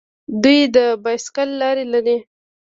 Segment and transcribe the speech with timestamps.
[0.43, 2.17] دوی د بایسکل لارې لري.